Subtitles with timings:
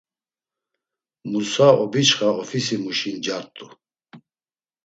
[1.31, 3.67] Musa obişxa ofisimuşi ncart̆u.